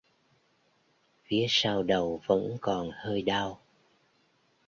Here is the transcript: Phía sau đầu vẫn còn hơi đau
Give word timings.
Phía 1.25 1.45
sau 1.49 1.83
đầu 1.83 2.21
vẫn 2.27 2.57
còn 2.61 2.89
hơi 2.93 3.21
đau 3.21 3.59